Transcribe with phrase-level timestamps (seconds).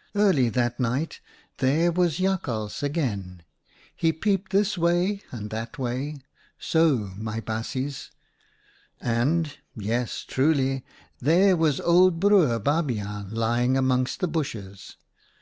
[0.14, 1.20] "Early that night,
[1.58, 3.42] there was Jakhals again.
[3.94, 6.22] He peeped this way and that way—
[6.58, 8.10] so, my baasjes,—
[9.02, 10.82] and, yes truly,
[11.20, 14.96] there was old Broer Babiaan lying amongst the bushes.